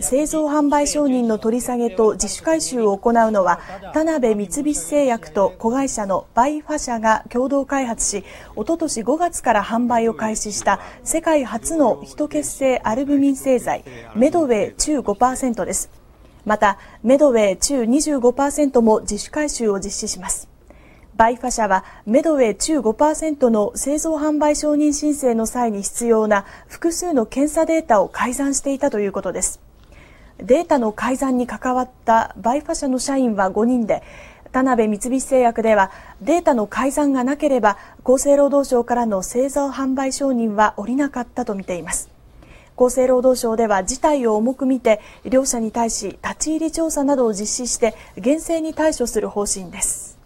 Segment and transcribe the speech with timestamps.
[0.00, 3.60] 製造販売承認の取り下げと自主回収を行うのは
[3.92, 8.24] 田辺三菱製薬と子会社のバイファ社が共同開発し
[8.56, 13.84] おととし5月から販売を開始した世界初のヒト血清アルブミン製剤
[14.16, 15.90] メドウェイ中5%です。
[16.46, 20.48] またメドウェイ中25%も自主回収を実施します。
[21.16, 29.60] バイファ社はメドウェイ中5%の製造販売承認申請の際に必要な複数の検査データを改ざんしていたということです。
[30.42, 34.02] データの改ざんに関わったバイファ社の社員は5人で
[34.52, 42.10] 田辺三菱製薬ではデータの改ざんがなければ厚生労働省からの製造販売承認は下りなかったとみています。
[42.76, 50.19] 厚生労働省では事態を重く見て両社に対し立ち入り調査などを実施して厳正に対処する方針です。